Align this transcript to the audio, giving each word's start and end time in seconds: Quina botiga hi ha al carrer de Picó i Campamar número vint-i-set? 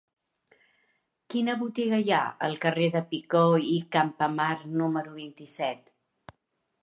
Quina 1.33 1.55
botiga 1.59 1.99
hi 2.05 2.09
ha 2.19 2.21
al 2.47 2.57
carrer 2.63 2.87
de 2.97 3.03
Picó 3.11 3.43
i 3.73 3.75
Campamar 3.97 4.51
número 4.81 5.15
vint-i-set? 5.19 5.93